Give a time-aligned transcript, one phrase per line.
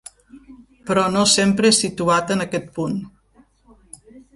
[0.87, 3.01] Però no sempre situat en aquest punt.